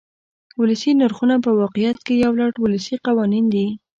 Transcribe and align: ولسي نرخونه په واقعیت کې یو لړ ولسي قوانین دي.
ولسي 0.59 0.91
نرخونه 1.01 1.35
په 1.45 1.51
واقعیت 1.61 1.97
کې 2.05 2.13
یو 2.23 2.31
لړ 2.39 2.49
ولسي 2.63 2.95
قوانین 3.07 3.45
دي. 3.53 3.67